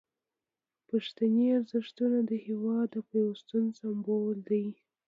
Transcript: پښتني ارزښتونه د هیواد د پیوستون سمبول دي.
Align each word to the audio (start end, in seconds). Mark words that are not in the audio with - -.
پښتني 0.89 1.45
ارزښتونه 1.57 2.17
د 2.29 2.31
هیواد 2.45 2.87
د 2.95 2.95
پیوستون 3.09 3.65
سمبول 3.79 4.37
دي. 4.49 4.65